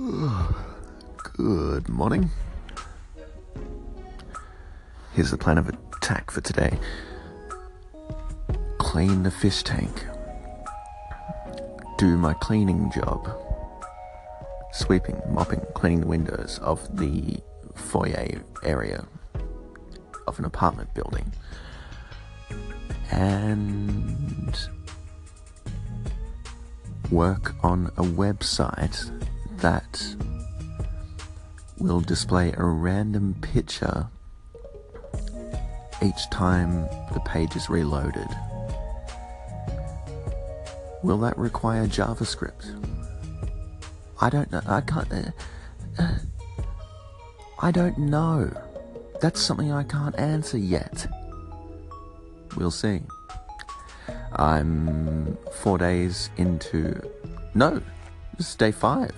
Good 0.00 1.90
morning. 1.90 2.30
Here's 5.12 5.30
the 5.30 5.36
plan 5.36 5.58
of 5.58 5.68
attack 5.68 6.30
for 6.30 6.40
today. 6.40 6.78
Clean 8.78 9.24
the 9.24 9.30
fish 9.30 9.62
tank, 9.62 10.06
do 11.98 12.16
my 12.16 12.32
cleaning 12.32 12.90
job, 12.90 13.30
sweeping, 14.72 15.20
mopping, 15.28 15.60
cleaning 15.74 16.00
the 16.00 16.06
windows 16.06 16.58
of 16.62 16.96
the 16.96 17.36
foyer 17.74 18.40
area 18.62 19.04
of 20.26 20.38
an 20.38 20.46
apartment 20.46 20.94
building, 20.94 21.30
and 23.10 24.58
work 27.10 27.54
on 27.62 27.88
a 27.98 28.02
website 28.02 29.10
that 29.60 30.16
will 31.78 32.00
display 32.00 32.52
a 32.56 32.64
random 32.64 33.34
picture 33.40 34.06
each 36.02 36.28
time 36.30 36.88
the 37.12 37.20
page 37.26 37.56
is 37.56 37.68
reloaded. 37.68 38.28
Will 41.02 41.18
that 41.18 41.36
require 41.38 41.86
JavaScript? 41.86 42.76
I 44.20 44.28
don't 44.28 44.50
know. 44.52 44.60
I 44.66 44.80
can't. 44.82 45.12
Uh, 45.12 45.30
uh, 45.98 46.14
I 47.60 47.70
don't 47.70 47.98
know. 47.98 48.50
That's 49.20 49.40
something 49.40 49.72
I 49.72 49.82
can't 49.82 50.18
answer 50.18 50.58
yet. 50.58 51.06
We'll 52.56 52.70
see. 52.70 53.00
I'm 54.32 55.36
four 55.52 55.78
days 55.78 56.30
into. 56.36 57.00
No, 57.54 57.82
this 58.36 58.50
is 58.50 58.54
day 58.56 58.72
five. 58.72 59.14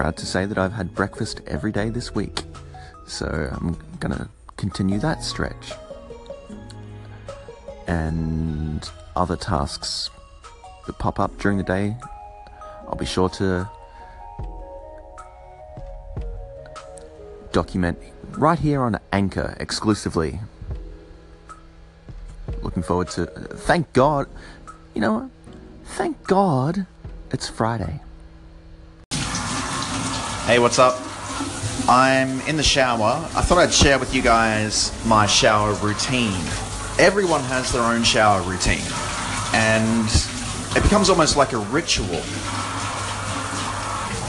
Proud 0.00 0.16
to 0.16 0.24
say 0.24 0.46
that 0.46 0.56
I've 0.56 0.72
had 0.72 0.94
breakfast 0.94 1.42
every 1.46 1.72
day 1.72 1.90
this 1.90 2.14
week. 2.14 2.44
So 3.06 3.26
I'm 3.52 3.76
gonna 3.98 4.30
continue 4.56 4.98
that 5.00 5.22
stretch. 5.22 5.74
And 7.86 8.88
other 9.14 9.36
tasks 9.36 10.08
that 10.86 10.98
pop 10.98 11.20
up 11.20 11.36
during 11.36 11.58
the 11.58 11.64
day, 11.64 11.98
I'll 12.88 12.96
be 12.96 13.04
sure 13.04 13.28
to 13.40 13.68
document 17.52 17.98
right 18.38 18.58
here 18.58 18.80
on 18.80 18.98
Anchor 19.12 19.54
exclusively. 19.60 20.40
Looking 22.62 22.82
forward 22.82 23.08
to. 23.10 23.26
Thank 23.26 23.92
God. 23.92 24.28
You 24.94 25.02
know? 25.02 25.30
Thank 25.84 26.26
God 26.26 26.86
it's 27.32 27.50
Friday. 27.50 28.00
Hey, 30.46 30.58
what's 30.58 30.80
up? 30.80 30.98
I'm 31.88 32.40
in 32.40 32.56
the 32.56 32.62
shower. 32.62 33.22
I 33.36 33.42
thought 33.42 33.58
I'd 33.58 33.72
share 33.72 33.98
with 34.00 34.12
you 34.12 34.20
guys 34.20 34.90
my 35.06 35.26
shower 35.26 35.74
routine. 35.74 36.40
Everyone 36.98 37.42
has 37.42 37.70
their 37.70 37.82
own 37.82 38.02
shower 38.02 38.42
routine, 38.42 38.84
and 39.52 40.08
it 40.74 40.82
becomes 40.82 41.08
almost 41.08 41.36
like 41.36 41.52
a 41.52 41.58
ritual. 41.58 42.22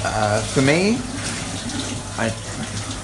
Uh, 0.04 0.42
for 0.54 0.62
me, 0.62 1.00
I, 2.20 2.28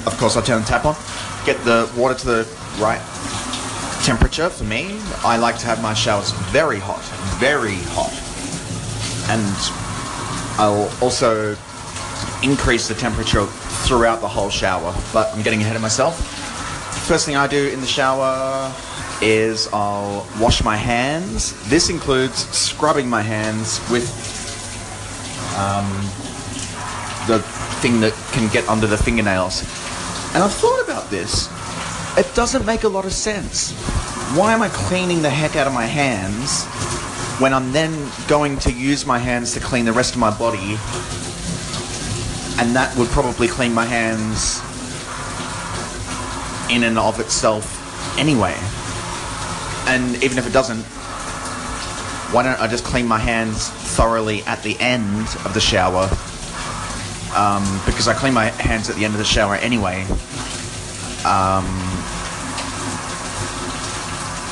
of 0.06 0.16
course, 0.20 0.38
I 0.38 0.42
turn 0.42 0.62
the 0.62 0.68
tap 0.68 0.86
on, 0.86 0.96
get 1.44 1.58
the 1.64 1.92
water 2.00 2.14
to 2.14 2.26
the 2.26 2.58
right 2.78 3.02
temperature. 4.04 4.50
For 4.50 4.66
me, 4.66 5.00
I 5.24 5.38
like 5.38 5.58
to 5.60 5.66
have 5.66 5.82
my 5.82 5.96
showers 5.96 6.32
very 6.52 6.78
hot, 6.80 7.02
very 7.40 7.78
hot, 7.96 8.14
and 9.32 9.42
I'll 10.60 10.92
also 11.02 11.56
increase 12.44 12.88
the 12.88 12.94
temperature 12.94 13.46
throughout 13.86 14.22
the 14.22 14.28
whole 14.28 14.50
shower, 14.50 14.94
but 15.14 15.34
I'm 15.34 15.42
getting 15.42 15.62
ahead 15.62 15.76
of 15.76 15.82
myself. 15.82 16.17
First 17.08 17.26
thing 17.26 17.36
I 17.36 17.48
do 17.48 17.67
in 17.70 17.82
the 17.82 17.88
shower 17.88 18.73
is 19.22 19.67
I'll 19.73 20.28
wash 20.39 20.64
my 20.64 20.76
hands. 20.76 21.54
This 21.70 21.89
includes 21.89 22.48
scrubbing 22.50 23.10
my 23.10 23.22
hands 23.22 23.80
with 23.89 24.08
um, 25.58 25.89
the 27.28 27.39
thing 27.82 28.00
that 28.02 28.14
can 28.34 28.52
get 28.52 28.67
under 28.70 28.88
the 28.88 28.98
fingernails. 28.98 29.61
And 30.34 30.44
I've 30.44 30.54
thought 30.54 30.84
about 30.84 31.10
this. 31.10 31.50
It 32.17 32.34
doesn't 32.36 32.66
make 32.66 32.84
a 32.84 32.90
lot 32.90 33.06
of 33.06 33.14
sense. 33.14 33.72
Why 34.36 34.54
am 34.54 34.61
I 34.61 34.70
cleaning 34.70 35.22
the 35.22 35.30
heck 35.30 35.56
out 35.56 35.67
of 35.67 35.73
my 35.73 35.86
hands 35.86 36.66
when 37.40 37.54
I'm 37.54 37.72
then 37.72 38.11
going 38.28 38.58
to 38.60 38.72
use 38.72 39.06
my 39.06 39.17
hands 39.17 39.54
to 39.54 39.60
clean 39.60 39.86
the 39.86 39.94
rest 39.94 40.14
of 40.14 40.20
my 40.20 40.38
body 40.38 40.78
and 42.60 42.76
that 42.76 42.95
would 42.98 43.10
probably 43.10 43.48
clean 43.48 43.73
my 43.73 43.86
hands 43.86 44.62
in 46.70 46.84
and 46.84 46.98
of 46.98 47.20
itself 47.20 48.18
anyway. 48.18 48.56
And 49.88 50.22
even 50.23 50.38
if 50.38 50.48
it 50.48 50.54
doesn't, 50.54 50.84
why 52.34 52.44
don't 52.44 52.60
I 52.60 52.67
just 52.67 52.84
clean 52.84 53.08
my 53.08 53.20
hands 53.20 53.70
thoroughly 53.70 54.44
at 54.44 54.62
the 54.64 54.78
end 54.80 55.28
of 55.46 55.54
the 55.54 55.62
shower? 55.62 56.10
Um, 57.36 57.64
because 57.86 58.08
I 58.08 58.14
clean 58.14 58.34
my 58.34 58.46
hands 58.46 58.90
at 58.90 58.96
the 58.96 59.06
end 59.06 59.14
of 59.14 59.20
the 59.20 59.26
shower 59.26 59.56
anyway. 59.56 60.02
Um, 61.23 61.66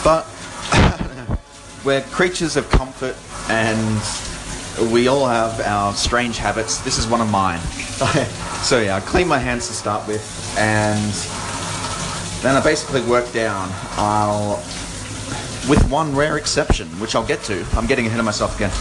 but 0.03 0.25
we're 1.85 2.01
creatures 2.11 2.55
of 2.55 2.69
comfort 2.69 3.15
and 3.49 4.01
we 4.91 5.07
all 5.07 5.25
have 5.25 5.59
our 5.61 5.93
strange 5.93 6.37
habits. 6.37 6.77
This 6.79 6.97
is 6.97 7.07
one 7.07 7.21
of 7.21 7.29
mine. 7.29 7.59
So 8.61 8.79
yeah, 8.79 8.97
I 8.97 8.99
clean 8.99 9.27
my 9.27 9.39
hands 9.39 9.67
to 9.67 9.73
start 9.73 10.05
with, 10.05 10.21
and 10.57 11.13
then 12.43 12.57
I 12.57 12.61
basically 12.61 13.01
work 13.01 13.31
down. 13.31 13.69
I'll, 13.97 14.57
with 15.69 15.81
one 15.89 16.13
rare 16.13 16.37
exception, 16.37 16.87
which 16.99 17.15
I'll 17.15 17.25
get 17.25 17.41
to. 17.43 17.65
I'm 17.73 17.87
getting 17.87 18.05
ahead 18.05 18.19
of 18.19 18.25
myself 18.25 18.55
again. 18.57 18.71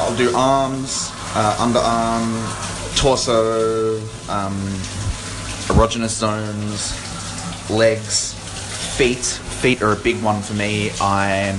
I'll 0.00 0.16
do 0.16 0.32
arms, 0.36 1.10
uh, 1.34 1.56
underarm, 1.58 2.96
torso, 2.96 3.98
um, 4.30 4.54
erogenous 5.66 6.10
zones, 6.10 6.94
legs, 7.68 8.34
feet. 8.96 9.24
Feet 9.60 9.82
are 9.82 9.92
a 9.92 9.96
big 9.96 10.22
one 10.22 10.40
for 10.40 10.54
me. 10.54 10.92
I'm 11.00 11.56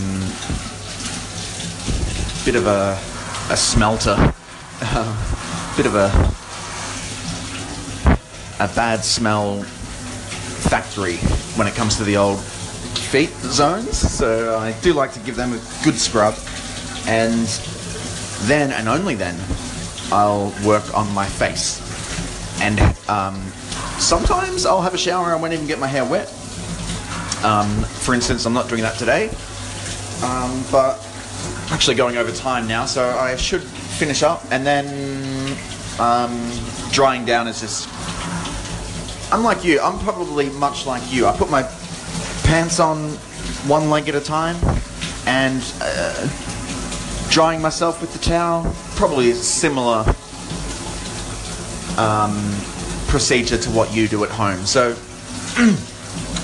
a 2.31 2.45
bit 2.45 2.55
of 2.55 2.65
a, 2.65 2.97
a 3.51 3.57
smelter, 3.57 4.15
bit 5.77 5.85
of 5.85 5.93
a 5.93 6.07
a 8.63 8.67
bad 8.73 9.03
smell 9.03 9.61
factory 9.61 11.17
when 11.55 11.67
it 11.67 11.75
comes 11.75 11.97
to 11.97 12.03
the 12.03 12.17
old 12.17 12.39
feet 12.39 13.29
zones. 13.43 13.95
So 13.95 14.57
I 14.57 14.71
do 14.81 14.93
like 14.93 15.13
to 15.13 15.19
give 15.19 15.35
them 15.35 15.53
a 15.53 15.61
good 15.83 15.93
scrub, 15.93 16.33
and 17.05 17.45
then 18.47 18.71
and 18.71 18.89
only 18.89 19.13
then 19.13 19.39
I'll 20.11 20.51
work 20.65 20.97
on 20.97 21.13
my 21.13 21.27
face. 21.27 21.79
And 22.59 22.79
um, 23.07 23.39
sometimes 23.99 24.65
I'll 24.65 24.81
have 24.81 24.95
a 24.95 24.97
shower. 24.97 25.27
I 25.27 25.35
won't 25.35 25.53
even 25.53 25.67
get 25.67 25.77
my 25.77 25.85
hair 25.85 26.05
wet. 26.05 26.27
Um, 27.45 27.69
for 28.01 28.15
instance, 28.15 28.47
I'm 28.47 28.53
not 28.53 28.67
doing 28.67 28.81
that 28.81 28.97
today, 28.97 29.29
um, 30.23 30.65
but 30.71 30.97
actually 31.69 31.95
going 31.95 32.17
over 32.17 32.31
time 32.31 32.67
now, 32.67 32.85
so 32.85 33.15
I 33.15 33.35
should 33.35 33.61
finish 33.61 34.23
up 34.23 34.43
and 34.51 34.65
then 34.65 35.36
um, 35.99 36.51
drying 36.91 37.25
down 37.25 37.47
is 37.47 37.61
just. 37.61 37.89
Unlike 39.31 39.65
you, 39.65 39.81
I'm 39.81 39.99
probably 39.99 40.49
much 40.51 40.85
like 40.85 41.03
you. 41.11 41.27
I 41.27 41.35
put 41.35 41.49
my 41.49 41.63
pants 42.43 42.79
on 42.79 43.09
one 43.67 43.89
leg 43.89 44.07
at 44.07 44.15
a 44.15 44.21
time 44.21 44.55
and 45.25 45.61
uh, 45.81 46.29
drying 47.29 47.61
myself 47.61 47.99
with 47.99 48.13
the 48.13 48.19
towel. 48.19 48.73
Probably 48.95 49.31
a 49.31 49.35
similar 49.35 50.05
um, 51.97 52.55
procedure 53.07 53.57
to 53.57 53.69
what 53.71 53.93
you 53.93 54.07
do 54.07 54.23
at 54.23 54.29
home. 54.29 54.65
So 54.65 54.91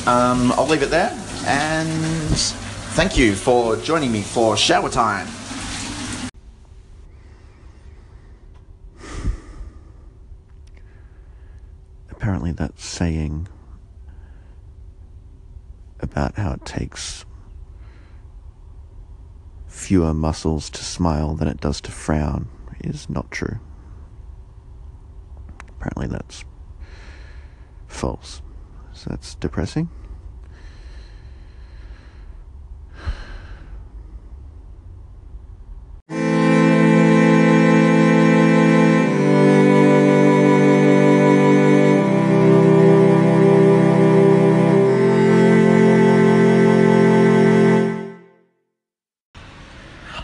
um, 0.07 0.51
I'll 0.51 0.67
leave 0.67 0.83
it 0.83 0.89
there 0.89 1.17
and 1.45 2.55
Thank 2.93 3.17
you 3.17 3.33
for 3.33 3.75
joining 3.77 4.11
me 4.11 4.21
for 4.21 4.55
shower 4.55 4.87
time. 4.87 5.25
Apparently, 12.23 12.53
that 12.53 12.79
saying 12.79 13.49
about 15.99 16.35
how 16.35 16.53
it 16.53 16.63
takes 16.63 17.25
fewer 19.67 20.13
muscles 20.13 20.69
to 20.69 20.85
smile 20.85 21.35
than 21.35 21.49
it 21.49 21.59
does 21.59 21.81
to 21.81 21.91
frown 21.91 22.47
is 22.79 23.09
not 23.09 23.29
true. 23.29 23.59
Apparently, 25.67 26.07
that's 26.07 26.45
false. 27.87 28.41
So 28.93 29.09
that's 29.09 29.35
depressing. 29.35 29.89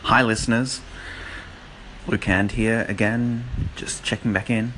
Hi, 0.09 0.23
listeners. 0.23 0.81
Luke 2.07 2.23
Hand 2.23 2.53
here 2.53 2.83
again, 2.89 3.43
just 3.75 4.03
checking 4.03 4.33
back 4.33 4.49
in. 4.49 4.73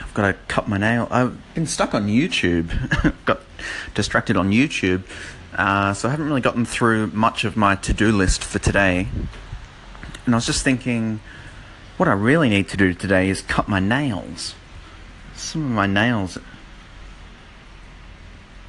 I've 0.00 0.12
got 0.12 0.26
to 0.26 0.32
cut 0.48 0.66
my 0.66 0.76
nail. 0.76 1.06
I've 1.08 1.54
been 1.54 1.68
stuck 1.68 1.94
on 1.94 2.08
YouTube, 2.08 3.14
got 3.26 3.42
distracted 3.94 4.36
on 4.36 4.50
YouTube, 4.50 5.04
uh, 5.56 5.94
so 5.94 6.08
I 6.08 6.10
haven't 6.10 6.26
really 6.26 6.40
gotten 6.40 6.64
through 6.64 7.12
much 7.12 7.44
of 7.44 7.56
my 7.56 7.76
to 7.76 7.92
do 7.92 8.10
list 8.10 8.42
for 8.42 8.58
today. 8.58 9.06
And 10.26 10.34
I 10.34 10.38
was 10.38 10.46
just 10.46 10.64
thinking, 10.64 11.20
what 11.96 12.08
I 12.08 12.14
really 12.14 12.48
need 12.48 12.68
to 12.70 12.76
do 12.76 12.92
today 12.92 13.28
is 13.28 13.40
cut 13.40 13.68
my 13.68 13.78
nails. 13.78 14.56
Some 15.36 15.64
of 15.64 15.70
my 15.70 15.86
nails 15.86 16.38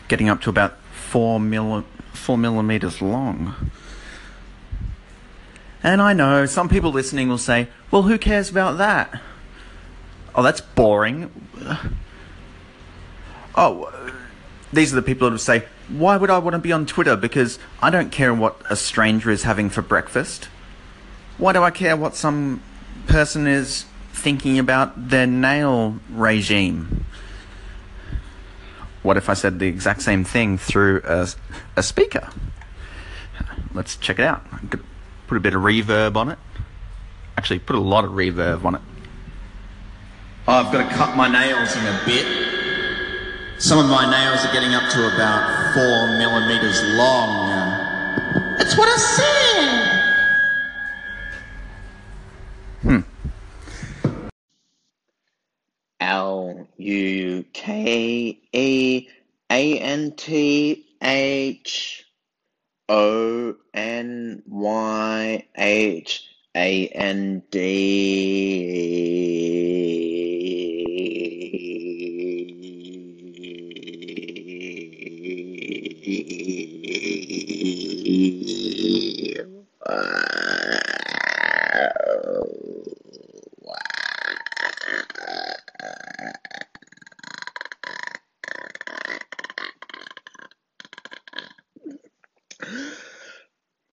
getting 0.09 0.29
up 0.29 0.41
to 0.41 0.51
about 0.51 0.77
four 0.91 1.39
milli- 1.39 1.85
four 2.13 2.37
millimeters 2.37 3.01
long. 3.01 3.71
And 5.85 6.01
I 6.01 6.13
know 6.13 6.47
some 6.47 6.67
people 6.67 6.91
listening 6.91 7.29
will 7.29 7.37
say, 7.37 7.67
well, 7.91 8.01
who 8.01 8.17
cares 8.17 8.49
about 8.49 8.79
that? 8.79 9.21
Oh, 10.33 10.41
that's 10.41 10.59
boring. 10.59 11.29
Oh, 13.53 13.93
these 14.73 14.91
are 14.91 14.95
the 14.95 15.03
people 15.03 15.27
that 15.27 15.33
will 15.33 15.37
say, 15.37 15.65
why 15.89 16.17
would 16.17 16.31
I 16.31 16.39
want 16.39 16.55
to 16.55 16.59
be 16.59 16.71
on 16.71 16.87
Twitter? 16.87 17.15
Because 17.15 17.59
I 17.83 17.91
don't 17.91 18.11
care 18.11 18.33
what 18.33 18.59
a 18.67 18.75
stranger 18.75 19.29
is 19.29 19.43
having 19.43 19.69
for 19.69 19.83
breakfast. 19.83 20.49
Why 21.37 21.53
do 21.53 21.61
I 21.61 21.69
care 21.69 21.95
what 21.95 22.15
some 22.15 22.63
person 23.05 23.45
is 23.45 23.85
thinking 24.11 24.57
about 24.57 25.09
their 25.09 25.27
nail 25.27 25.99
regime? 26.09 27.05
What 29.03 29.17
if 29.17 29.29
I 29.29 29.35
said 29.35 29.59
the 29.59 29.67
exact 29.67 30.01
same 30.01 30.23
thing 30.23 30.57
through 30.57 31.03
a, 31.03 31.27
a 31.75 31.83
speaker? 31.83 32.27
Let's 33.71 33.95
check 33.97 34.17
it 34.17 34.25
out. 34.25 34.43
Gonna 34.71 34.83
put 35.27 35.37
a 35.37 35.41
bit 35.41 35.53
of 35.53 35.61
reverb 35.61 36.15
on 36.15 36.29
it. 36.29 36.39
Actually, 37.37 37.59
put 37.59 37.75
a 37.75 37.79
lot 37.79 38.05
of 38.05 38.11
reverb 38.11 38.63
on 38.63 38.75
it. 38.75 38.81
I've 40.47 40.71
got 40.71 40.87
to 40.87 40.95
cut 40.95 41.15
my 41.17 41.27
nails 41.27 41.75
in 41.75 41.85
a 41.85 42.01
bit. 42.05 42.25
Some 43.57 43.79
of 43.79 43.89
my 43.89 44.09
nails 44.09 44.45
are 44.45 44.53
getting 44.53 44.73
up 44.75 44.91
to 44.91 45.07
about 45.15 45.73
four 45.73 46.07
millimeters 46.17 46.83
long. 46.95 47.47
Now. 47.49 48.55
That's 48.57 48.77
what 48.77 48.87
I 48.87 48.97
said. 48.97 49.95
Hmm. 52.81 52.99
L 55.99 56.67
U 56.77 57.45
K 57.53 58.39
E 58.51 59.07
A 59.49 59.79
N 59.79 60.11
T 60.11 60.85
H 61.01 61.94
O 62.87 63.55
N 63.73 64.43
Y 64.47 65.47
H 65.55 66.21
A 66.55 66.87
N 66.87 67.41
D. 67.49 68.75